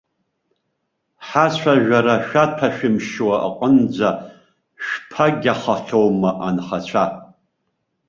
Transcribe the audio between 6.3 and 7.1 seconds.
анхацәа?